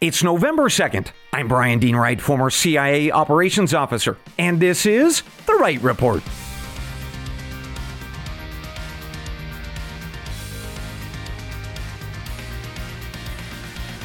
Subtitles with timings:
[0.00, 1.08] It's November 2nd.
[1.30, 6.22] I'm Brian Dean Wright, former CIA operations officer, and this is The Wright Report.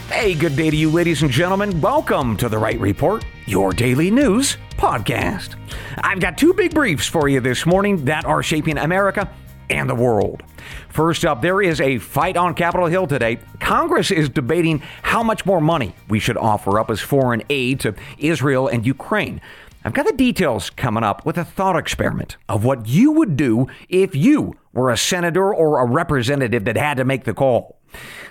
[0.09, 1.79] Hey, good day to you, ladies and gentlemen.
[1.79, 5.55] Welcome to The Wright Report, your daily news podcast.
[5.99, 9.33] I've got two big briefs for you this morning that are shaping America
[9.69, 10.43] and the world.
[10.89, 13.39] First up, there is a fight on Capitol Hill today.
[13.59, 17.95] Congress is debating how much more money we should offer up as foreign aid to
[18.17, 19.41] Israel and Ukraine.
[19.83, 23.67] I've got the details coming up with a thought experiment of what you would do
[23.87, 27.77] if you were a senator or a representative that had to make the call.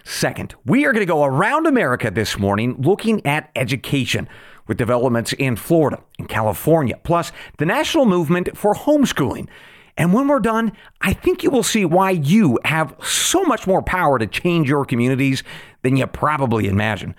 [0.02, 4.28] Second, we are going to go around America this morning looking at education
[4.66, 9.48] with developments in Florida and California, plus the national movement for homeschooling.
[9.96, 13.82] And when we're done, I think you will see why you have so much more
[13.82, 15.42] power to change your communities
[15.82, 17.14] than you probably imagine.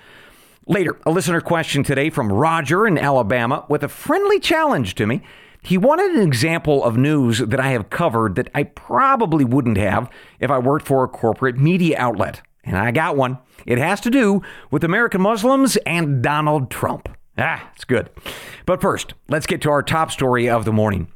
[0.67, 5.21] Later, a listener question today from Roger in Alabama with a friendly challenge to me.
[5.61, 10.09] He wanted an example of news that I have covered that I probably wouldn't have
[10.39, 12.41] if I worked for a corporate media outlet.
[12.63, 13.37] And I got one.
[13.65, 17.09] It has to do with American Muslims and Donald Trump.
[17.37, 18.09] Ah, it's good.
[18.65, 21.07] But first, let's get to our top story of the morning.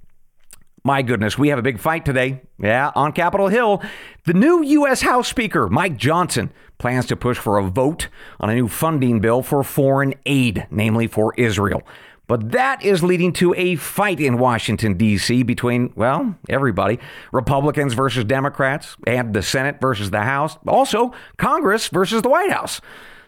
[0.84, 2.42] My goodness, we have a big fight today.
[2.58, 3.82] Yeah, on Capitol Hill.
[4.26, 5.02] The new U.S.
[5.02, 8.08] House Speaker, Mike Johnson, plans to push for a vote
[8.40, 11.82] on a new funding bill for foreign aid, namely for Israel.
[12.28, 15.44] But that is leading to a fight in Washington, D.C.
[15.44, 17.00] between, well, everybody
[17.32, 22.82] Republicans versus Democrats, and the Senate versus the House, also Congress versus the White House.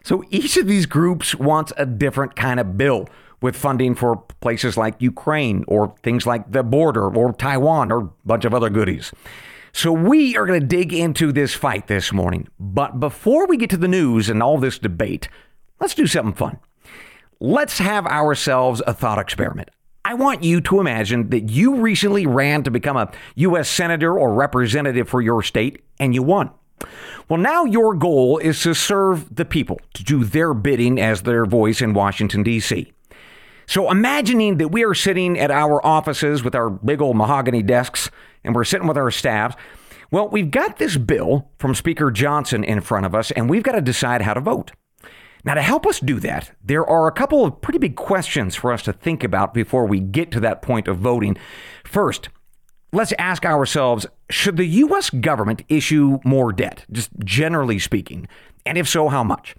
[0.04, 3.08] So each of these groups wants a different kind of bill
[3.42, 8.10] with funding for places like Ukraine or things like the border or Taiwan or a
[8.26, 9.12] bunch of other goodies.
[9.74, 12.48] So we are going to dig into this fight this morning.
[12.60, 15.30] But before we get to the news and all this debate,
[15.80, 16.60] let's do something fun.
[17.40, 19.70] Let's have ourselves a thought experiment.
[20.04, 23.70] I want you to imagine that you recently ran to become a U.S.
[23.70, 26.52] Senator or representative for your state and you won.
[27.30, 31.46] Well, now your goal is to serve the people, to do their bidding as their
[31.46, 32.92] voice in Washington, D.C.
[33.72, 38.12] So imagining that we are sitting at our offices with our big old mahogany desks
[38.44, 39.56] and we're sitting with our staffs.
[40.12, 43.72] Well, we've got this bill from Speaker Johnson in front of us and we've got
[43.72, 44.74] to decide how to vote.
[45.46, 48.74] Now, to help us do that, there are a couple of pretty big questions for
[48.74, 51.38] us to think about before we get to that point of voting.
[51.86, 52.28] First,
[52.92, 55.10] let's ask ourselves should the U.S.
[55.10, 58.28] government issue more debt, just generally speaking?
[58.66, 59.56] And if so, how much?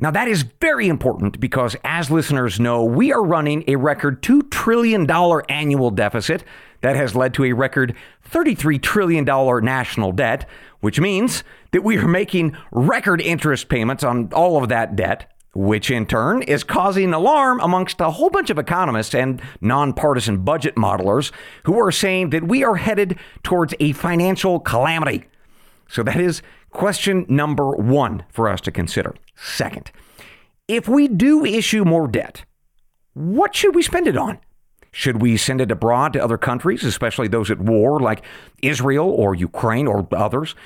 [0.00, 4.48] Now, that is very important because, as listeners know, we are running a record $2
[4.48, 5.10] trillion
[5.48, 6.44] annual deficit
[6.82, 7.96] that has led to a record
[8.30, 10.48] $33 trillion national debt,
[10.80, 11.42] which means
[11.72, 16.42] that we are making record interest payments on all of that debt, which in turn
[16.42, 21.32] is causing alarm amongst a whole bunch of economists and nonpartisan budget modelers
[21.64, 25.24] who are saying that we are headed towards a financial calamity.
[25.88, 29.14] So, that is question number one for us to consider.
[29.40, 29.92] Second,
[30.66, 32.44] if we do issue more debt,
[33.14, 34.38] what should we spend it on?
[34.90, 38.24] Should we send it abroad to other countries, especially those at war like
[38.62, 40.56] Israel or Ukraine or others?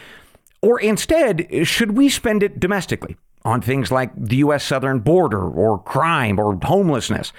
[0.62, 4.64] Or instead, should we spend it domestically on things like the U.S.
[4.64, 7.32] southern border or crime or homelessness?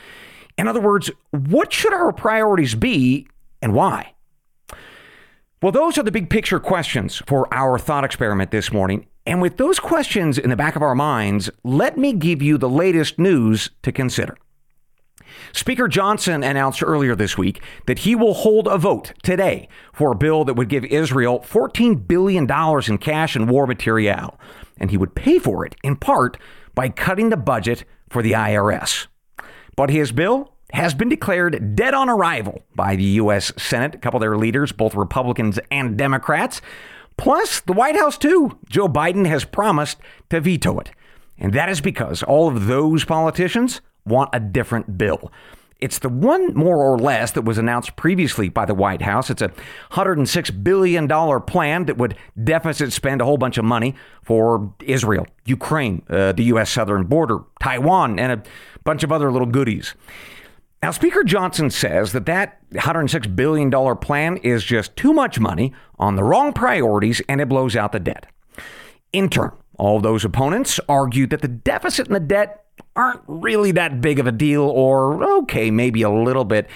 [0.57, 3.27] In other words, what should our priorities be
[3.61, 4.13] and why?
[5.63, 9.07] Well, those are the big picture questions for our thought experiment this morning.
[9.25, 12.69] And with those questions in the back of our minds, let me give you the
[12.69, 14.37] latest news to consider.
[15.53, 20.15] Speaker Johnson announced earlier this week that he will hold a vote today for a
[20.15, 22.47] bill that would give Israel $14 billion
[22.87, 24.39] in cash and war material.
[24.77, 26.37] And he would pay for it in part
[26.75, 29.07] by cutting the budget for the IRS.
[29.75, 33.53] But his bill has been declared dead on arrival by the U.S.
[33.57, 36.61] Senate, a couple of their leaders, both Republicans and Democrats.
[37.17, 38.57] Plus, the White House, too.
[38.69, 39.97] Joe Biden has promised
[40.29, 40.91] to veto it.
[41.37, 45.31] And that is because all of those politicians want a different bill.
[45.79, 49.29] It's the one more or less that was announced previously by the White House.
[49.29, 49.51] It's a
[49.91, 51.09] $106 billion
[51.41, 56.43] plan that would deficit spend a whole bunch of money for Israel, Ukraine, uh, the
[56.45, 56.69] U.S.
[56.69, 58.43] southern border, Taiwan, and a
[58.85, 59.93] bunch of other little goodies.
[60.83, 66.17] Now, Speaker Johnson says that that $106 billion plan is just too much money on
[66.17, 68.25] the wrong priorities and it blows out the debt.
[69.13, 72.65] In turn, all those opponents argue that the deficit and the debt
[72.97, 76.67] aren't really that big of a deal, or okay, maybe a little bit.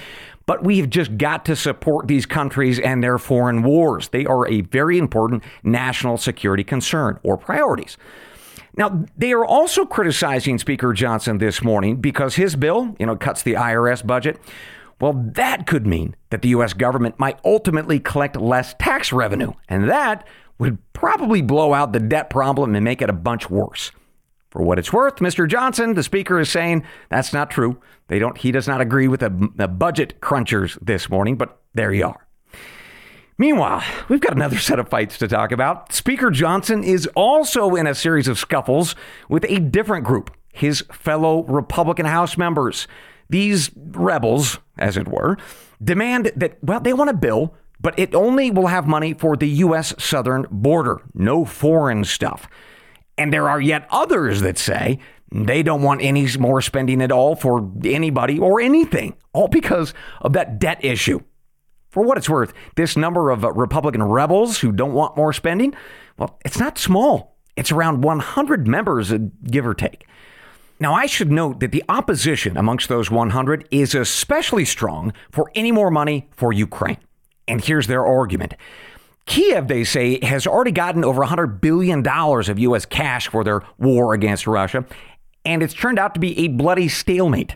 [0.46, 4.08] But we've just got to support these countries and their foreign wars.
[4.08, 7.98] They are a very important national security concern or priorities.
[8.76, 13.44] Now, they are also criticizing Speaker Johnson this morning because his bill, you know, cuts
[13.44, 14.40] the IRS budget.
[15.00, 16.74] Well, that could mean that the U.S.
[16.74, 20.28] government might ultimately collect less tax revenue, and that
[20.58, 23.92] would probably blow out the debt problem and make it a bunch worse.
[24.50, 25.48] For what it's worth, Mr.
[25.48, 27.80] Johnson, the speaker, is saying that's not true.
[28.08, 28.38] They don't.
[28.38, 32.27] He does not agree with the, the budget crunchers this morning, but there you are.
[33.40, 35.94] Meanwhile, we've got another set of fights to talk about.
[35.94, 38.96] Speaker Johnson is also in a series of scuffles
[39.30, 42.88] with a different group, his fellow Republican House members.
[43.30, 45.38] These rebels, as it were,
[45.84, 49.50] demand that, well, they want a bill, but it only will have money for the
[49.50, 49.94] U.S.
[50.00, 52.48] southern border, no foreign stuff.
[53.20, 54.98] And there are yet others that say
[55.32, 60.34] they don't want any more spending at all for anybody or anything, all because of
[60.34, 61.20] that debt issue.
[61.98, 65.74] For what it's worth, this number of uh, Republican rebels who don't want more spending,
[66.20, 67.40] well, it's not small.
[67.56, 70.06] It's around 100 members, uh, give or take.
[70.80, 75.72] Now, I should note that the opposition amongst those 100 is especially strong for any
[75.72, 76.98] more money for Ukraine.
[77.48, 78.54] And here's their argument.
[79.26, 82.86] Kiev, they say, has already gotten over $100 billion of U.S.
[82.86, 84.86] cash for their war against Russia,
[85.44, 87.56] and it's turned out to be a bloody stalemate.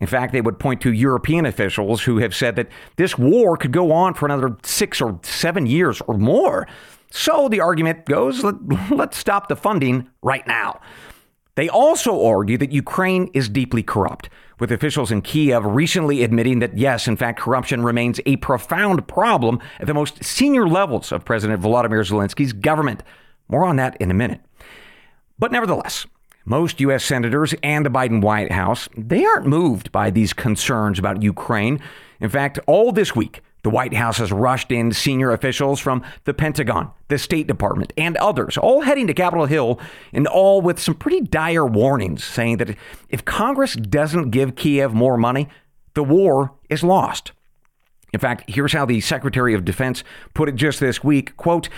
[0.00, 3.72] In fact, they would point to European officials who have said that this war could
[3.72, 6.66] go on for another six or seven years or more.
[7.10, 8.56] So the argument goes let,
[8.90, 10.80] us stop the funding right now.
[11.54, 16.76] They also argue that Ukraine is deeply corrupt, with officials in Kiev recently admitting that,
[16.76, 21.62] yes, in fact, corruption remains a profound problem at the most senior levels of President
[21.62, 23.04] Volodymyr Zelensky's government.
[23.48, 24.40] More on that in a minute.
[25.38, 26.06] But nevertheless,
[26.44, 27.04] most U.S.
[27.04, 31.80] senators and the Biden White House, they aren't moved by these concerns about Ukraine.
[32.20, 36.34] In fact, all this week, the White House has rushed in senior officials from the
[36.34, 39.80] Pentagon, the State Department, and others, all heading to Capitol Hill,
[40.12, 42.76] and all with some pretty dire warnings saying that
[43.08, 45.48] if Congress doesn't give Kiev more money,
[45.94, 47.32] the war is lost.
[48.12, 50.04] In fact, here's how the Secretary of Defense
[50.34, 51.70] put it just this week quote,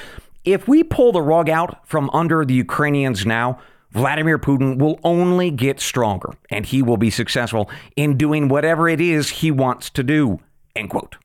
[0.44, 3.60] if we pull the rug out from under the Ukrainians now,
[3.96, 9.00] Vladimir Putin will only get stronger and he will be successful in doing whatever it
[9.00, 10.38] is he wants to do.
[10.76, 11.16] End quote.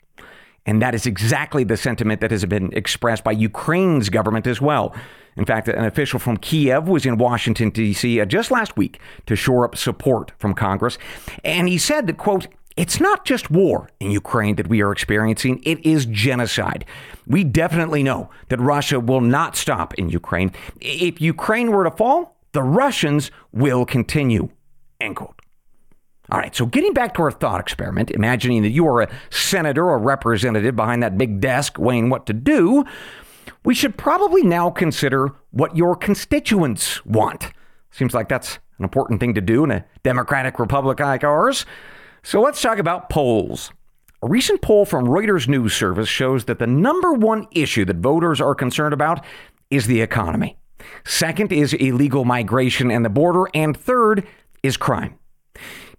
[0.65, 4.95] And that is exactly the sentiment that has been expressed by Ukraine's government as well.
[5.35, 8.21] In fact, an official from Kiev was in Washington, D.C.
[8.21, 10.97] Uh, just last week to shore up support from Congress.
[11.44, 12.47] And he said that, quote,
[12.77, 16.85] it's not just war in Ukraine that we are experiencing, it is genocide.
[17.27, 20.53] We definitely know that Russia will not stop in Ukraine.
[20.79, 24.50] If Ukraine were to fall, the Russians will continue.
[25.00, 25.42] End quote.
[26.31, 29.86] All right, so getting back to our thought experiment, imagining that you are a senator
[29.86, 32.86] or representative behind that big desk weighing what to do,
[33.65, 37.51] we should probably now consider what your constituents want.
[37.89, 41.65] Seems like that's an important thing to do in a democratic republic like ours.
[42.24, 43.74] So let's talk about polls.
[44.24, 48.39] A recent poll from Reuters News Service shows that the number one issue that voters
[48.39, 49.25] are concerned about
[49.69, 50.57] is the economy.
[51.05, 53.47] Second is illegal migration and the border.
[53.53, 54.27] And third
[54.63, 55.17] is crime.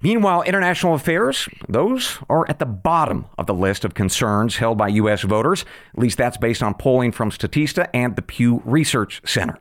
[0.03, 4.89] Meanwhile, international affairs, those are at the bottom of the list of concerns held by
[4.89, 5.23] U.S.
[5.23, 5.65] voters.
[5.95, 9.59] At least that's based on polling from Statista and the Pew Research Center.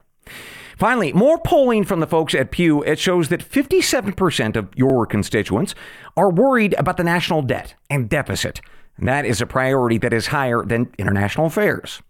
[0.77, 5.75] Finally, more polling from the folks at Pew, it shows that 57% of your constituents
[6.17, 8.61] are worried about the national debt and deficit.
[8.97, 12.01] And that is a priority that is higher than international affairs.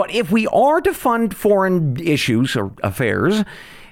[0.00, 3.44] But if we are to fund foreign issues or affairs,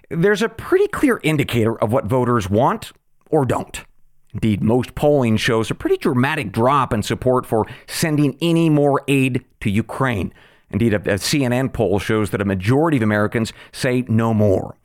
[0.09, 2.93] there's a pretty clear indicator of what voters want
[3.29, 3.85] or don't.
[4.33, 9.45] Indeed, most polling shows a pretty dramatic drop in support for sending any more aid
[9.61, 10.33] to Ukraine.
[10.71, 14.77] Indeed, a, CNN poll shows that a majority of Americans say no more.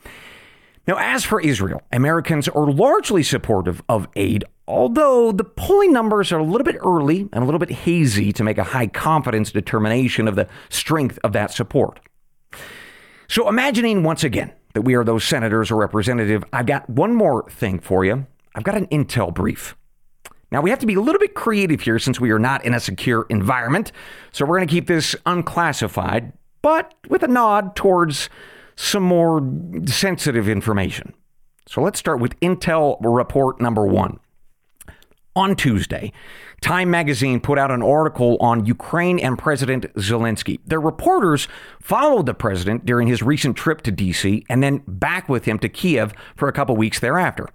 [0.86, 6.40] Now, as for Israel, Americans are largely supportive of aid, although the polling numbers are
[6.40, 10.28] a little bit early and a little bit hazy to make a high confidence determination
[10.28, 12.00] of the strength of that support.
[13.28, 17.50] So, imagining once again that we are those senators or representative, I've got one more
[17.50, 18.28] thing for you.
[18.56, 19.76] I've got an intel brief.
[20.52, 22.76] Now, we have to be a little bit creative here since we are not in
[22.76, 23.92] a secure environment.
[24.32, 28.30] So, we're going to keep this unclassified, but with a nod towards
[28.76, 29.42] some more
[29.86, 31.14] sensitive information.
[31.68, 34.20] So let's start with Intel report number one.
[35.36, 36.12] On Tuesday,
[36.64, 40.62] Time magazine put out an article on Ukraine and President Zelensky.
[40.66, 41.50] Their reporters
[41.82, 44.46] followed the president during his recent trip to D.C.
[44.48, 47.50] and then back with him to Kiev for a couple weeks thereafter.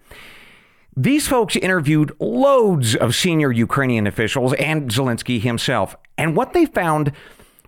[0.94, 7.12] These folks interviewed loads of senior Ukrainian officials and Zelensky himself, and what they found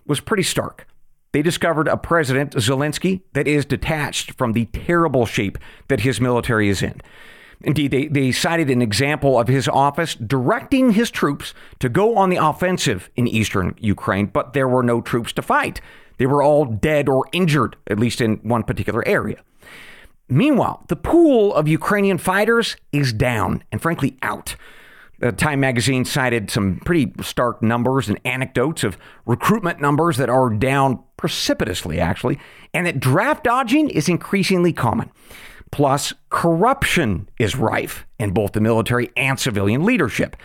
[0.05, 0.85] was pretty stark.
[1.31, 6.69] they discovered a president, Zelensky, that is detached from the terrible shape that his military
[6.69, 7.01] is in.
[7.63, 12.29] Indeed, they, they cited an example of his office directing his troops to go on
[12.29, 15.81] the offensive in eastern Ukraine, but there were no troops to fight.
[16.17, 19.43] They were all dead or injured, at least in one particular area.
[20.27, 24.55] Meanwhile, the pool of Ukrainian fighters is down and frankly out.
[25.37, 31.03] Time magazine cited some pretty stark numbers and anecdotes of recruitment numbers that are down
[31.17, 32.39] precipitously, actually,
[32.73, 35.11] and that draft dodging is increasingly common.
[35.71, 40.35] Plus, corruption is rife in both the military and civilian leadership.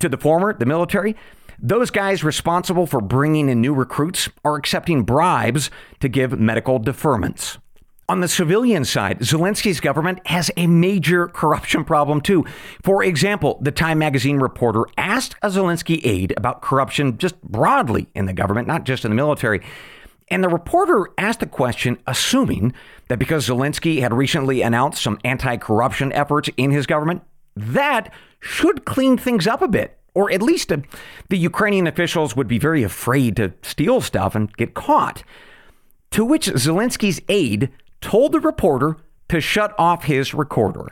[0.00, 1.16] To the former, the military,
[1.58, 7.56] those guys responsible for bringing in new recruits are accepting bribes to give medical deferments.
[8.08, 12.44] On the civilian side, Zelensky's government has a major corruption problem too.
[12.84, 18.26] For example, the Time magazine reporter asked a Zelensky aide about corruption just broadly in
[18.26, 19.60] the government, not just in the military.
[20.28, 22.74] And the reporter asked the question assuming
[23.08, 27.22] that because Zelensky had recently announced some anti corruption efforts in his government,
[27.54, 29.98] that should clean things up a bit.
[30.14, 30.78] Or at least uh,
[31.28, 35.22] the Ukrainian officials would be very afraid to steal stuff and get caught.
[36.12, 38.96] To which Zelensky's aide told the reporter
[39.28, 40.90] to shut off his recorder.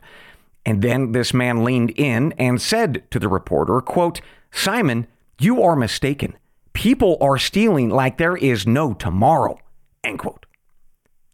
[0.67, 5.07] And then this man leaned in and said to the reporter, quote, Simon,
[5.39, 6.37] you are mistaken.
[6.75, 9.59] People are stealing like there is no tomorrow,
[10.05, 10.45] end quote.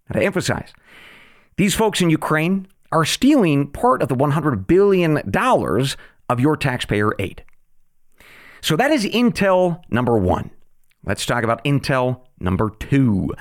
[0.08, 0.72] Now to emphasize,
[1.56, 5.18] these folks in Ukraine are stealing part of the $100 billion
[6.28, 7.44] of your taxpayer aid.
[8.60, 10.50] So that is intel number one.
[11.04, 13.34] Let's talk about intel number two.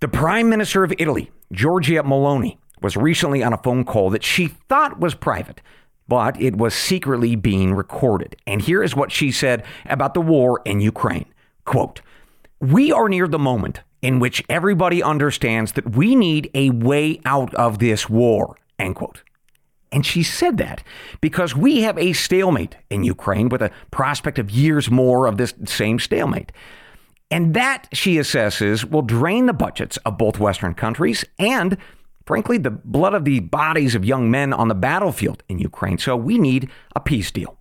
[0.00, 4.46] The Prime Minister of Italy Giorgia Meloni was recently on a phone call that she
[4.46, 5.60] thought was private,
[6.08, 8.34] but it was secretly being recorded.
[8.46, 11.26] And here is what she said about the war in Ukraine.
[11.64, 12.00] Quote,
[12.60, 17.54] "We are near the moment in which everybody understands that we need a way out
[17.54, 19.22] of this war." End quote.
[19.90, 20.82] And she said that
[21.20, 25.54] because we have a stalemate in Ukraine with a prospect of years more of this
[25.64, 26.52] same stalemate.
[27.30, 31.76] And that, she assesses, will drain the budgets of both Western countries and,
[32.28, 35.96] frankly, the blood of the bodies of young men on the battlefield in Ukraine.
[35.96, 37.56] So we need a peace deal.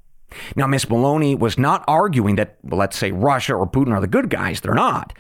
[0.58, 4.30] Now, Miss Meloni was not arguing that, let's say, Russia or Putin are the good
[4.30, 4.60] guys.
[4.60, 5.14] They're not.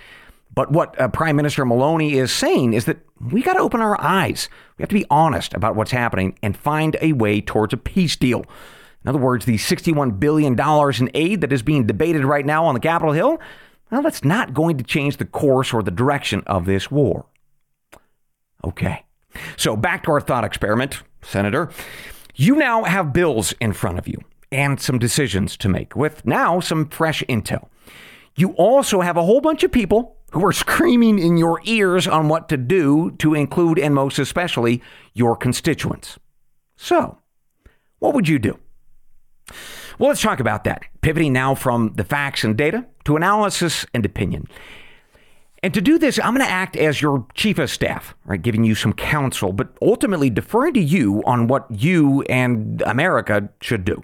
[0.54, 2.98] But what uh, Prime Minister Meloni is saying is that
[3.32, 4.50] we got to open our eyes.
[4.78, 8.18] We have to be honest about what's happening and find a way towards a peace
[8.18, 8.44] deal.
[9.06, 12.74] In other words, the $61 billion in aid that is being debated right now on
[12.74, 13.40] the Capitol Hill,
[13.92, 17.28] well, that's not going to change the course or the direction of this war.
[18.66, 19.06] Okay.
[19.56, 21.70] So back to our thought experiment, Senator.
[22.36, 24.20] You now have bills in front of you
[24.52, 27.68] and some decisions to make with now some fresh intel.
[28.36, 32.30] You also have a whole bunch of people who are screaming in your ears on
[32.30, 34.82] what to do to include and most especially
[35.14, 36.20] your constituents.
[36.76, 37.18] So,
[38.00, 38.60] what would you do?
[39.98, 40.84] Well, let's talk about that.
[41.02, 44.48] Pivoting now from the facts and data to analysis and opinion.
[45.64, 48.64] And to do this, I'm going to act as your chief of staff, right, giving
[48.64, 54.04] you some counsel, but ultimately deferring to you on what you and America should do.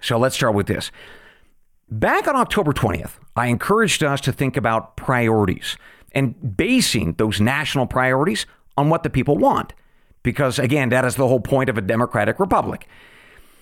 [0.00, 0.90] So let's start with this.
[1.90, 5.76] Back on October 20th, I encouraged us to think about priorities
[6.12, 8.46] and basing those national priorities
[8.76, 9.74] on what the people want.
[10.22, 12.88] Because again, that is the whole point of a democratic republic.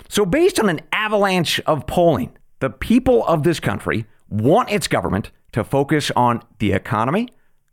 [0.09, 5.31] So, based on an avalanche of polling, the people of this country want its government
[5.53, 7.29] to focus on the economy,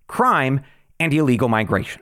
[0.07, 0.61] crime,
[0.99, 2.01] and illegal migration.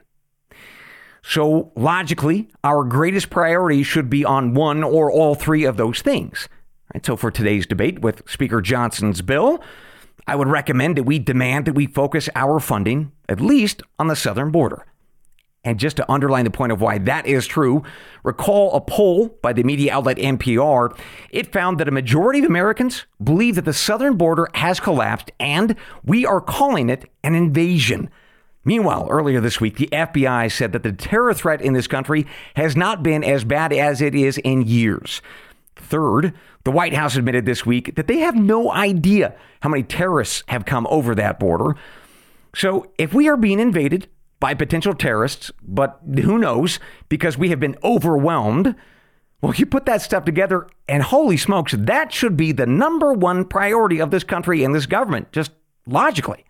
[1.22, 6.50] So, logically, our greatest priority should be on one or all three of those things.
[6.94, 9.62] Right, so, for today's debate with Speaker Johnson's bill,
[10.28, 14.16] I would recommend that we demand that we focus our funding at least on the
[14.16, 14.86] southern border.
[15.64, 17.84] And just to underline the point of why that is true,
[18.24, 20.98] recall a poll by the media outlet NPR.
[21.32, 25.76] It found that a majority of Americans believe that the southern border has collapsed, and
[26.04, 28.10] we are calling it an invasion.
[28.64, 32.26] Meanwhile, earlier this week, the FBI said that the terror threat in this country
[32.56, 35.22] has not been as bad as it is in years.
[35.76, 40.44] Third, the White House admitted this week that they have no idea how many terrorists
[40.48, 41.76] have come over that border.
[42.54, 44.08] So, if we are being invaded,
[44.40, 46.80] by potential terrorists, but who knows
[47.10, 48.76] because we have been overwhelmed.
[49.42, 53.46] Well, you put that stuff together, and holy smokes, that should be the number one
[53.46, 55.52] priority of this country and this government, just
[55.86, 56.46] logically.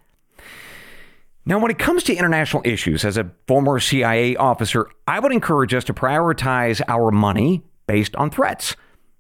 [1.46, 5.74] Now, when it comes to international issues, as a former CIA officer, I would encourage
[5.74, 8.76] us to prioritize our money based on threats.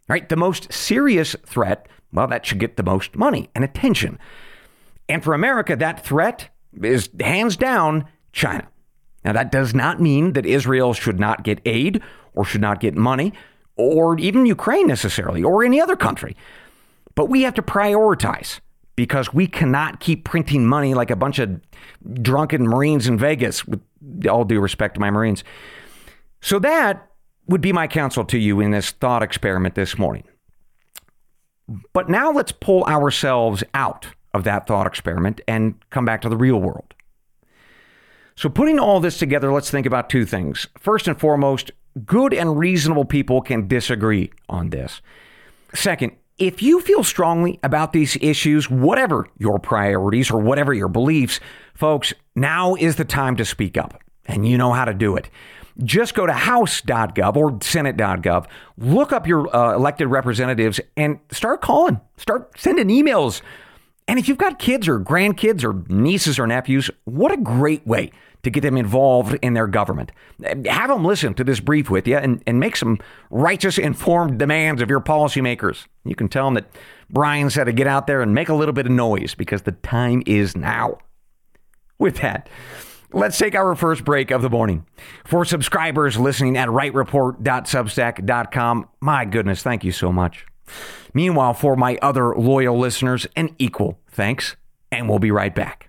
[0.07, 0.27] Right?
[0.27, 4.17] The most serious threat, well, that should get the most money and attention.
[5.07, 6.49] And for America, that threat
[6.81, 8.67] is hands down China.
[9.23, 12.01] Now, that does not mean that Israel should not get aid
[12.33, 13.33] or should not get money,
[13.75, 16.35] or even Ukraine necessarily, or any other country.
[17.15, 18.59] But we have to prioritize
[18.95, 21.59] because we cannot keep printing money like a bunch of
[22.21, 23.81] drunken Marines in Vegas, with
[24.29, 25.43] all due respect to my Marines.
[26.41, 27.09] So that
[27.47, 30.23] would be my counsel to you in this thought experiment this morning.
[31.93, 36.37] But now let's pull ourselves out of that thought experiment and come back to the
[36.37, 36.93] real world.
[38.39, 40.65] So, putting all this together, let's think about two things.
[40.77, 41.71] First and foremost,
[42.05, 45.01] good and reasonable people can disagree on this.
[45.73, 51.41] Second, if you feel strongly about these issues, whatever your priorities or whatever your beliefs,
[51.73, 54.01] folks, now is the time to speak up.
[54.25, 55.29] And you know how to do it.
[55.83, 58.45] Just go to house.gov or senate.gov,
[58.77, 63.41] look up your uh, elected representatives, and start calling, start sending emails.
[64.07, 68.11] And if you've got kids or grandkids or nieces or nephews, what a great way
[68.43, 70.11] to get them involved in their government.
[70.65, 72.97] Have them listen to this brief with you and, and make some
[73.29, 75.85] righteous, informed demands of your policymakers.
[76.05, 76.71] You can tell them that
[77.09, 79.73] Brian said to get out there and make a little bit of noise because the
[79.73, 80.99] time is now.
[81.97, 82.47] With that,
[83.11, 84.85] let's take our first break of the morning.
[85.25, 90.45] For subscribers listening at wrightreport.substack.com, my goodness, thank you so much.
[91.13, 94.55] Meanwhile, for my other loyal listeners, an equal thanks,
[94.91, 95.88] and we'll be right back.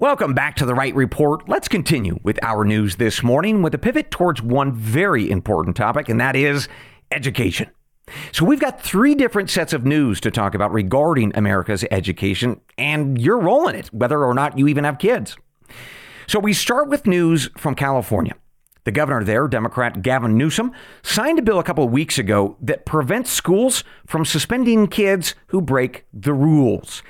[0.00, 1.48] Welcome back to the Wright Report.
[1.48, 6.08] Let's continue with our news this morning with a pivot towards one very important topic,
[6.08, 6.66] and that is
[7.12, 7.70] education.
[8.32, 13.20] So, we've got three different sets of news to talk about regarding America's education, and
[13.20, 15.36] you're rolling it, whether or not you even have kids.
[16.26, 18.34] So, we start with news from California.
[18.82, 20.72] The governor there, Democrat Gavin Newsom,
[21.04, 26.04] signed a bill a couple weeks ago that prevents schools from suspending kids who break
[26.12, 27.04] the rules.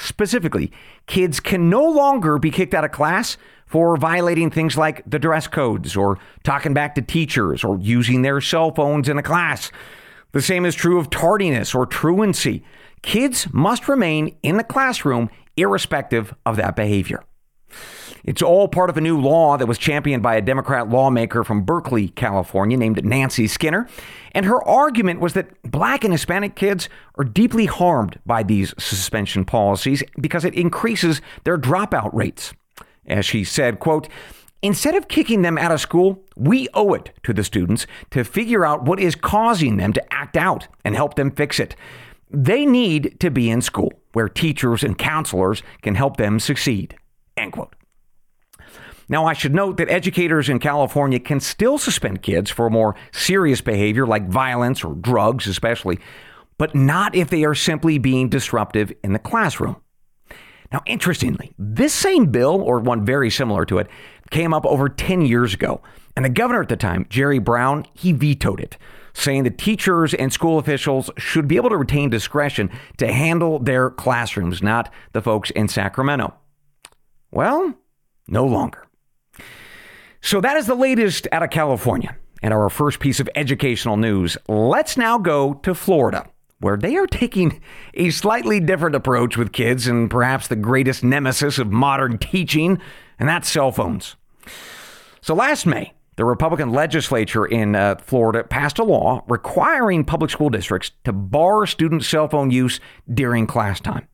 [0.00, 0.70] Specifically,
[1.06, 5.48] kids can no longer be kicked out of class for violating things like the dress
[5.48, 9.72] codes or talking back to teachers or using their cell phones in a class.
[10.30, 12.62] The same is true of tardiness or truancy.
[13.02, 17.24] Kids must remain in the classroom irrespective of that behavior.
[18.24, 21.62] It's all part of a new law that was championed by a Democrat lawmaker from
[21.62, 23.88] Berkeley, California, named Nancy Skinner.
[24.32, 29.44] And her argument was that black and Hispanic kids are deeply harmed by these suspension
[29.44, 32.52] policies because it increases their dropout rates.
[33.06, 34.08] As she said, quote,
[34.60, 38.64] Instead of kicking them out of school, we owe it to the students to figure
[38.64, 41.76] out what is causing them to act out and help them fix it.
[42.30, 46.96] They need to be in school where teachers and counselors can help them succeed.
[47.36, 47.74] End quote.
[49.08, 53.60] Now, I should note that educators in California can still suspend kids for more serious
[53.60, 55.98] behavior like violence or drugs, especially,
[56.58, 59.76] but not if they are simply being disruptive in the classroom.
[60.70, 63.88] Now, interestingly, this same bill, or one very similar to it,
[64.30, 65.80] came up over 10 years ago.
[66.14, 68.76] And the governor at the time, Jerry Brown, he vetoed it,
[69.14, 73.88] saying that teachers and school officials should be able to retain discretion to handle their
[73.88, 76.34] classrooms, not the folks in Sacramento.
[77.30, 77.74] Well,
[78.26, 78.87] no longer.
[80.20, 82.16] So that is the latest out of California.
[82.42, 84.36] And our first piece of educational news.
[84.48, 87.60] Let's now go to Florida, where they are taking
[87.94, 92.78] a slightly different approach with kids and perhaps the greatest nemesis of modern teaching,
[93.18, 94.14] and that's cell phones.
[95.20, 100.50] So last May, the Republican legislature in uh, Florida passed a law requiring public school
[100.50, 102.80] districts to bar student cell phone use
[103.12, 104.06] during class time.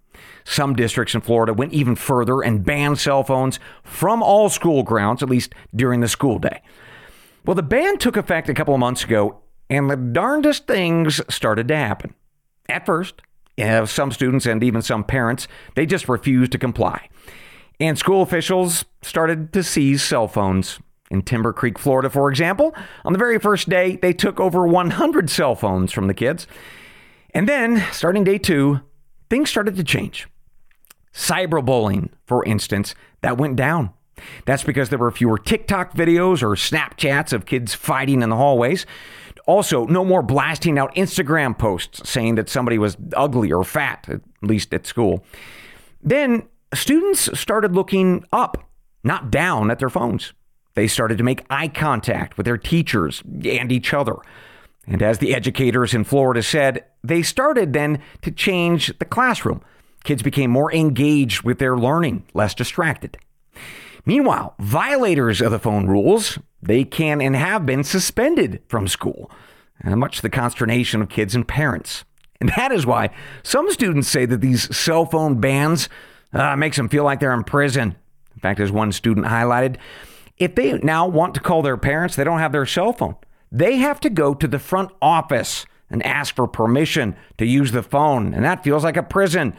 [0.44, 5.22] Some districts in Florida went even further and banned cell phones from all school grounds,
[5.22, 6.60] at least during the school day.
[7.44, 11.68] Well, the ban took effect a couple of months ago, and the darndest things started
[11.68, 12.14] to happen.
[12.68, 13.22] At first,
[13.58, 17.08] some students and even some parents, they just refused to comply.
[17.80, 20.78] And school officials started to seize cell phones.
[21.10, 25.28] In Timber Creek, Florida, for example, on the very first day, they took over 100
[25.30, 26.46] cell phones from the kids.
[27.32, 28.80] And then, starting day two,
[29.28, 30.26] things started to change.
[31.14, 33.92] Cyberbullying, for instance, that went down.
[34.46, 38.86] That's because there were fewer TikTok videos or Snapchats of kids fighting in the hallways.
[39.46, 44.20] Also, no more blasting out Instagram posts saying that somebody was ugly or fat, at
[44.40, 45.24] least at school.
[46.02, 48.68] Then students started looking up,
[49.02, 50.32] not down at their phones.
[50.74, 54.16] They started to make eye contact with their teachers and each other.
[54.86, 59.62] And as the educators in Florida said, they started then to change the classroom.
[60.04, 63.18] Kids became more engaged with their learning, less distracted.
[64.06, 69.30] Meanwhile, violators of the phone rules, they can and have been suspended from school,
[69.82, 72.04] much to the consternation of kids and parents.
[72.40, 73.10] And that is why
[73.42, 75.88] some students say that these cell phone bans
[76.34, 77.96] uh, makes them feel like they're in prison.
[78.34, 79.76] In fact, as one student highlighted,
[80.36, 83.16] if they now want to call their parents, they don't have their cell phone.
[83.50, 87.82] They have to go to the front office and ask for permission to use the
[87.82, 89.56] phone, and that feels like a prison.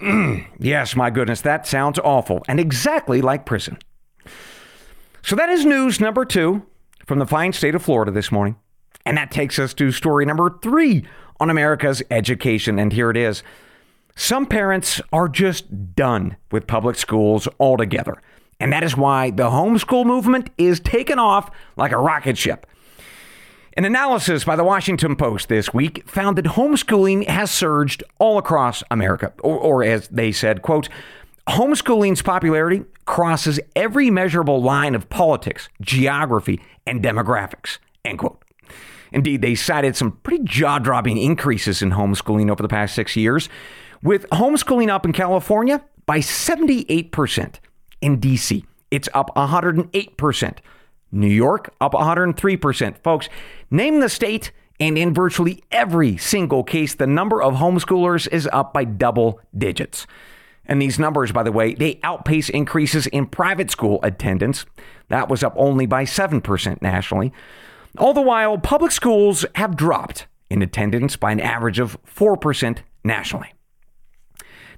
[0.58, 3.78] yes, my goodness, that sounds awful and exactly like prison.
[5.22, 6.66] So that is news number two
[7.06, 8.56] from the fine state of Florida this morning.
[9.06, 11.04] And that takes us to story number three
[11.40, 12.78] on America's education.
[12.78, 13.42] And here it is.
[14.16, 18.22] Some parents are just done with public schools altogether.
[18.60, 22.66] And that is why the homeschool movement is taken off like a rocket ship.
[23.76, 28.84] An analysis by the Washington Post this week found that homeschooling has surged all across
[28.88, 30.88] America, or, or as they said, quote,
[31.48, 38.40] homeschooling's popularity crosses every measurable line of politics, geography, and demographics, end quote.
[39.10, 43.48] Indeed, they cited some pretty jaw dropping increases in homeschooling over the past six years,
[44.04, 47.56] with homeschooling up in California by 78%.
[48.00, 50.58] In DC, it's up 108%.
[51.14, 52.98] New York up 103%.
[52.98, 53.28] Folks,
[53.70, 58.74] name the state, and in virtually every single case, the number of homeschoolers is up
[58.74, 60.06] by double digits.
[60.66, 64.66] And these numbers, by the way, they outpace increases in private school attendance.
[65.08, 67.32] That was up only by 7% nationally.
[67.98, 73.52] All the while, public schools have dropped in attendance by an average of 4% nationally.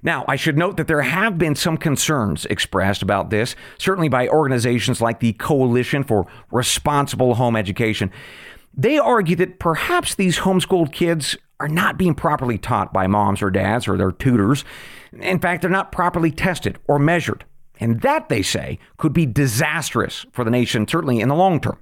[0.03, 4.27] Now, I should note that there have been some concerns expressed about this, certainly by
[4.27, 8.11] organizations like the Coalition for Responsible Home Education.
[8.75, 13.49] They argue that perhaps these homeschooled kids are not being properly taught by moms or
[13.49, 14.63] dads or their tutors.
[15.19, 17.43] In fact, they're not properly tested or measured.
[17.79, 21.77] And that, they say, could be disastrous for the nation, certainly in the long term.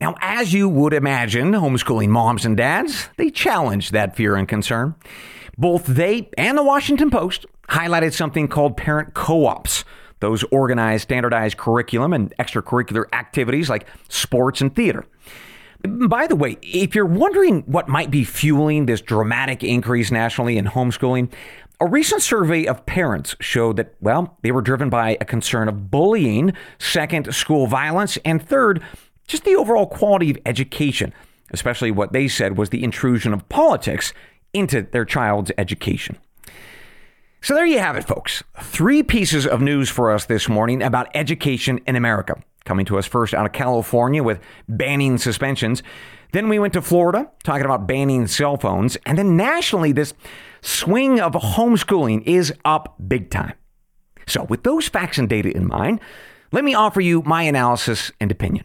[0.00, 4.94] Now, as you would imagine, homeschooling moms and dads, they challenge that fear and concern.
[5.58, 9.84] Both they and the Washington Post highlighted something called parent co ops,
[10.20, 15.04] those organized, standardized curriculum and extracurricular activities like sports and theater.
[15.82, 20.66] By the way, if you're wondering what might be fueling this dramatic increase nationally in
[20.66, 21.32] homeschooling,
[21.80, 25.90] a recent survey of parents showed that, well, they were driven by a concern of
[25.90, 28.82] bullying, second, school violence, and third,
[29.26, 31.12] just the overall quality of education,
[31.50, 34.14] especially what they said was the intrusion of politics
[34.56, 36.18] into their child's education.
[37.42, 38.42] So there you have it, folks.
[38.60, 42.42] Three pieces of news for us this morning about education in America.
[42.64, 45.82] Coming to us first out of California with banning suspensions.
[46.32, 48.96] Then we went to Florida talking about banning cell phones.
[49.06, 50.12] And then nationally, this
[50.60, 53.54] swing of homeschooling is up big time.
[54.26, 56.00] So, with those facts and data in mind,
[56.50, 58.64] let me offer you my analysis and opinion.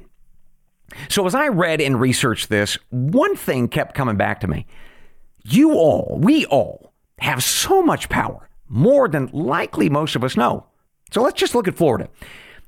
[1.07, 4.65] So, as I read and researched this, one thing kept coming back to me.
[5.43, 10.67] You all, we all, have so much power, more than likely most of us know.
[11.11, 12.09] So let's just look at Florida.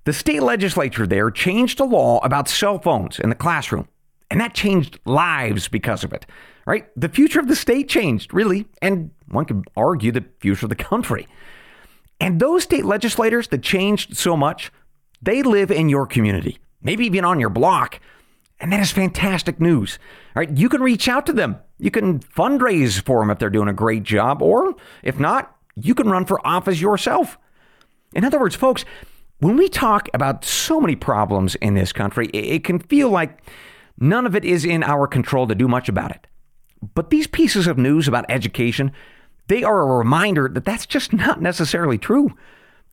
[0.05, 3.87] The state legislature there changed a law about cell phones in the classroom,
[4.29, 6.25] and that changed lives because of it,
[6.65, 6.87] right?
[6.97, 10.75] The future of the state changed, really, and one could argue the future of the
[10.75, 11.27] country.
[12.19, 14.71] And those state legislators that changed so much,
[15.21, 17.99] they live in your community, maybe even on your block.
[18.63, 19.99] And that is fantastic news.
[20.33, 21.57] All right, you can reach out to them.
[21.79, 24.73] You can fundraise for them if they're doing a great job, or
[25.03, 27.37] if not, you can run for office yourself.
[28.13, 28.85] In other words, folks,
[29.39, 33.43] when we talk about so many problems in this country, it can feel like
[33.99, 36.25] none of it is in our control to do much about it.
[36.95, 38.93] But these pieces of news about education,
[39.47, 42.29] they are a reminder that that's just not necessarily true.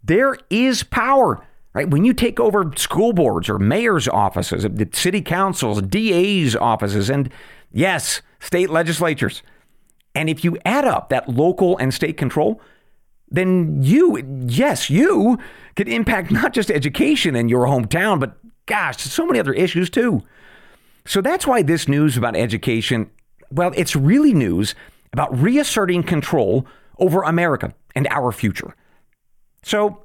[0.02, 1.88] There is power right?
[1.88, 7.30] When you take over school boards or mayor's offices, city councils, DA's offices, and
[7.72, 9.42] yes, state legislatures,
[10.14, 12.60] and if you add up that local and state control,
[13.28, 15.38] then you, yes, you
[15.76, 20.22] could impact not just education in your hometown, but gosh, so many other issues too.
[21.06, 23.10] So that's why this news about education,
[23.50, 24.74] well, it's really news
[25.12, 26.66] about reasserting control
[26.98, 28.74] over America and our future.
[29.62, 30.04] So,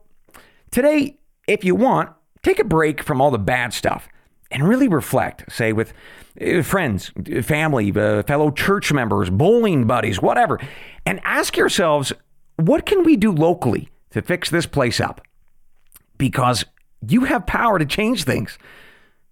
[0.72, 2.10] today, if you want,
[2.44, 4.08] take a break from all the bad stuff
[4.52, 5.94] and really reflect, say, with
[6.40, 7.12] uh, friends,
[7.44, 10.60] family, uh, fellow church members, bowling buddies, whatever,
[11.06, 12.14] and ask yourselves,
[12.58, 15.22] what can we do locally to fix this place up?
[16.18, 16.66] Because
[17.08, 18.58] you have power to change things.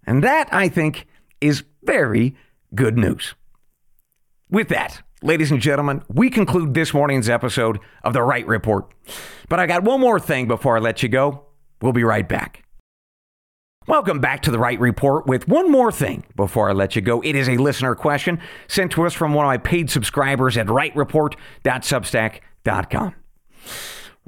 [0.06, 1.06] And that, I think,
[1.40, 2.36] is very
[2.74, 3.34] good news.
[4.50, 8.92] With that, ladies and gentlemen, we conclude this morning's episode of The Wright Report.
[9.48, 11.43] But I got one more thing before I let you go.
[11.80, 12.64] We'll be right back.
[13.86, 17.20] Welcome back to the Wright Report with one more thing before I let you go.
[17.20, 20.68] It is a listener question sent to us from one of my paid subscribers at
[20.68, 23.14] wrightreport.substack.com.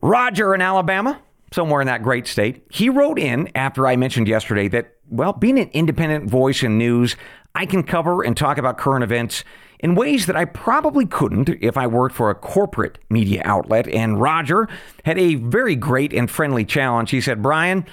[0.02, 1.22] Roger in Alabama,
[1.54, 5.58] somewhere in that great state, he wrote in after I mentioned yesterday that, well, being
[5.58, 7.16] an independent voice in news,
[7.54, 9.42] I can cover and talk about current events
[9.80, 13.88] in ways that I probably couldn't if I worked for a corporate media outlet.
[13.88, 14.68] And Roger
[15.04, 17.10] had a very great and friendly challenge.
[17.10, 17.84] He said, Brian,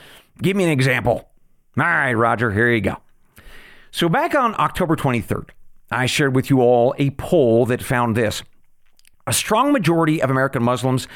[0.42, 1.30] give me an example.
[1.78, 2.98] All right, Roger, here you go.
[3.92, 5.50] So, back on October 23rd,
[5.92, 8.44] I shared with you all a poll that found this
[9.28, 11.08] a strong majority of American Muslims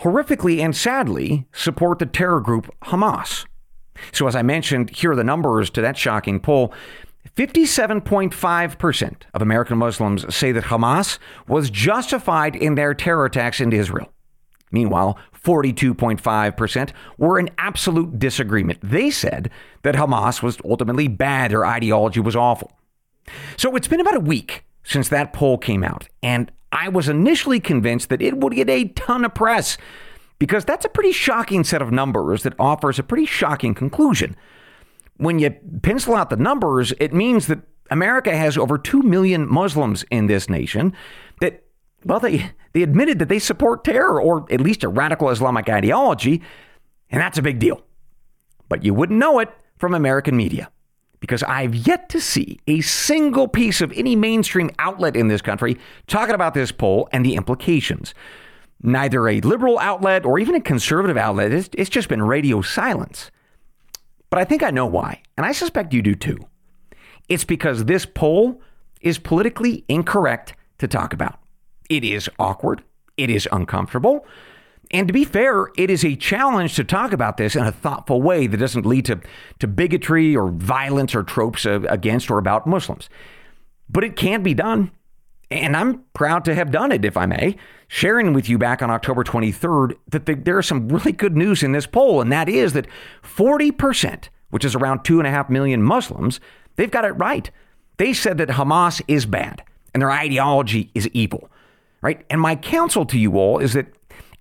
[0.00, 3.46] horrifically and sadly support the terror group Hamas.
[4.12, 6.72] So, as I mentioned, here are the numbers to that shocking poll.
[7.36, 14.12] 57.5% of American Muslims say that Hamas was justified in their terror attacks into Israel.
[14.70, 18.78] Meanwhile, 42.5% were in absolute disagreement.
[18.82, 19.50] They said
[19.82, 22.72] that Hamas was ultimately bad, their ideology was awful.
[23.56, 27.60] So it's been about a week since that poll came out, and I was initially
[27.60, 29.78] convinced that it would get a ton of press
[30.38, 34.34] because that's a pretty shocking set of numbers that offers a pretty shocking conclusion.
[35.16, 35.50] When you
[35.82, 40.48] pencil out the numbers, it means that America has over 2 million Muslims in this
[40.48, 40.94] nation
[41.40, 41.64] that
[42.04, 46.42] well, they, they admitted that they support terror or at least a radical Islamic ideology,
[47.10, 47.82] and that's a big deal.
[48.68, 50.70] But you wouldn't know it from American media
[51.20, 55.78] because I've yet to see a single piece of any mainstream outlet in this country
[56.06, 58.14] talking about this poll and the implications.
[58.82, 63.30] Neither a liberal outlet or even a conservative outlet, it's, it's just been radio silence.
[64.32, 66.38] But I think I know why, and I suspect you do too.
[67.28, 68.62] It's because this poll
[69.02, 71.38] is politically incorrect to talk about.
[71.90, 72.82] It is awkward.
[73.18, 74.26] It is uncomfortable.
[74.90, 78.22] And to be fair, it is a challenge to talk about this in a thoughtful
[78.22, 79.20] way that doesn't lead to,
[79.58, 83.10] to bigotry or violence or tropes against or about Muslims.
[83.90, 84.92] But it can be done.
[85.52, 87.56] And I'm proud to have done it, if I may,
[87.88, 91.62] sharing with you back on October 23rd that the, there is some really good news
[91.62, 92.86] in this poll, and that is that
[93.22, 96.40] 40%, which is around 2.5 million Muslims,
[96.76, 97.50] they've got it right.
[97.98, 99.62] They said that Hamas is bad
[99.94, 101.50] and their ideology is evil
[102.02, 102.26] right?
[102.28, 103.86] And my counsel to you all is that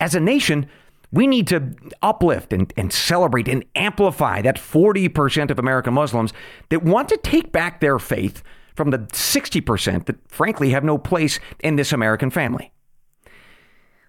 [0.02, 0.67] as a nation,
[1.12, 6.34] we need to uplift and, and celebrate and amplify that 40% of American Muslims
[6.69, 8.43] that want to take back their faith
[8.75, 12.71] from the 60% that frankly have no place in this American family.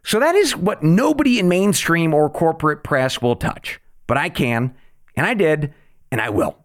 [0.05, 3.81] So that is what nobody in mainstream or corporate press will touch.
[4.07, 4.75] But I can,
[5.17, 5.73] and I did,
[6.11, 6.59] and I will.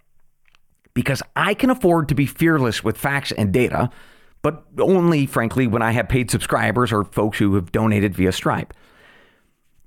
[0.94, 3.92] Because I can afford to be fearless with facts and data
[4.42, 8.74] but only, frankly, when I have paid subscribers or folks who have donated via Stripe.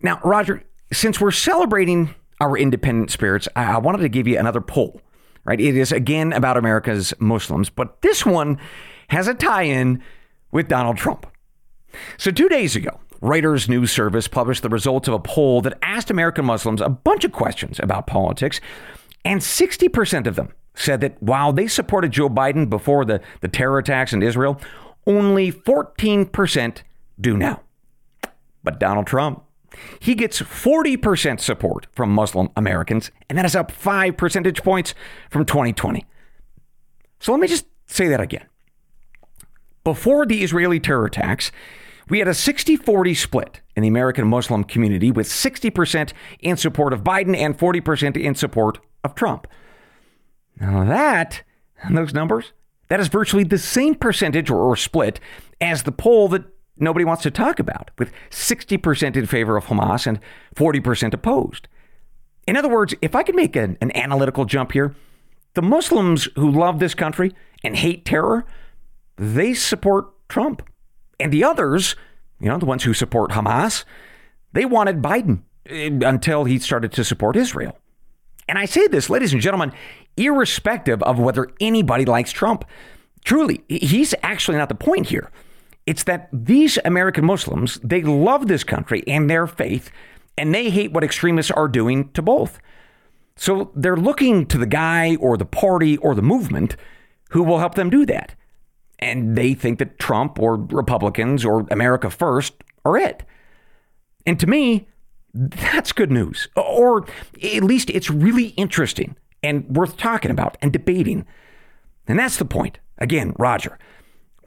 [0.02, 5.00] Now, Roger, since we're celebrating our independent spirits, I wanted to give you another poll,
[5.50, 5.60] right?
[5.60, 8.56] It is again about America's Muslims, but this one
[9.08, 10.00] has a tie in
[10.52, 11.26] with Donald Trump.
[12.18, 16.08] So, two days ago, Reuters News Service published the results of a poll that asked
[16.08, 18.60] American Muslims a bunch of questions about politics,
[19.24, 23.78] and 60% of them said that while they supported Joe Biden before the, the terror
[23.78, 24.60] attacks in Israel,
[25.04, 26.82] only 14%
[27.20, 27.60] do now.
[28.62, 29.42] But Donald Trump,
[29.98, 34.94] he gets 40% support from Muslim Americans, and that is up five percentage points
[35.30, 36.04] from 2020.
[37.18, 38.46] So let me just say that again.
[39.84, 41.50] Before the Israeli terror attacks,
[42.08, 46.92] we had a 60 40 split in the American Muslim community, with 60% in support
[46.92, 49.46] of Biden and 40% in support of Trump.
[50.60, 51.42] Now, that,
[51.90, 52.52] those numbers,
[52.88, 55.20] that is virtually the same percentage or, or split
[55.60, 56.44] as the poll that
[56.80, 60.20] nobody wants to talk about, with 60% in favor of Hamas and
[60.54, 61.68] 40% opposed.
[62.46, 64.94] In other words, if I could make an, an analytical jump here,
[65.54, 68.44] the Muslims who love this country and hate terror,
[69.16, 70.62] they support Trump.
[71.18, 71.96] And the others,
[72.40, 73.84] you know, the ones who support Hamas,
[74.52, 77.76] they wanted Biden eh, until he started to support Israel.
[78.48, 79.72] And I say this, ladies and gentlemen,
[80.16, 82.64] irrespective of whether anybody likes Trump.
[83.24, 85.30] Truly, he's actually not the point here.
[85.86, 89.90] It's that these American Muslims, they love this country and their faith,
[90.36, 92.60] and they hate what extremists are doing to both.
[93.36, 96.76] So they're looking to the guy or the party or the movement
[97.30, 98.34] who will help them do that.
[98.98, 103.22] And they think that Trump or Republicans or America First are it.
[104.26, 104.86] And to me,
[105.32, 106.48] that's good news.
[106.54, 107.06] Or
[107.42, 111.24] at least it's really interesting and worth talking about and debating.
[112.06, 112.78] And that's the point.
[112.98, 113.78] Again, Roger,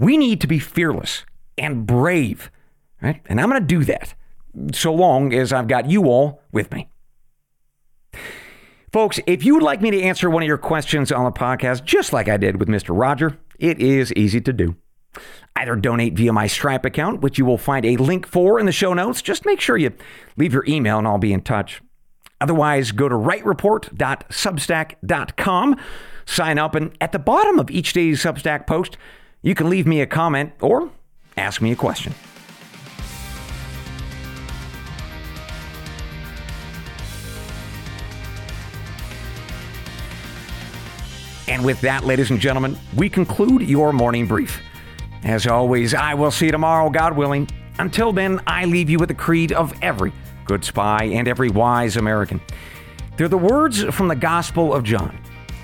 [0.03, 1.25] we need to be fearless
[1.57, 2.51] and brave,
[3.01, 3.21] right?
[3.25, 4.13] And I'm going to do that
[4.73, 6.87] so long as I've got you all with me.
[8.91, 11.83] Folks, if you would like me to answer one of your questions on the podcast,
[11.83, 12.95] just like I did with Mr.
[12.97, 14.75] Roger, it is easy to do.
[15.55, 18.71] Either donate via my Stripe account, which you will find a link for in the
[18.71, 19.21] show notes.
[19.21, 19.91] Just make sure you
[20.37, 21.81] leave your email and I'll be in touch.
[22.41, 25.79] Otherwise, go to wrightreport.substack.com,
[26.25, 28.97] sign up, and at the bottom of each day's Substack post,
[29.43, 30.89] you can leave me a comment or
[31.37, 32.13] ask me a question.
[41.47, 44.61] And with that, ladies and gentlemen, we conclude your morning brief.
[45.23, 47.49] As always, I will see you tomorrow, God willing.
[47.79, 50.13] Until then, I leave you with the creed of every
[50.45, 52.39] good spy and every wise American.
[53.17, 55.17] They're the words from the Gospel of John,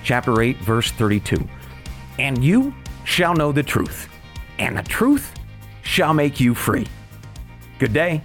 [0.04, 1.48] chapter 8, verse 32.
[2.18, 4.08] And you shall know the truth,
[4.58, 5.32] and the truth
[5.82, 6.86] shall make you free.
[7.78, 8.22] Good day.